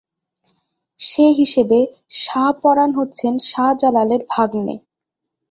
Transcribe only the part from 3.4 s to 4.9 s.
Shah জালালের Bhagne.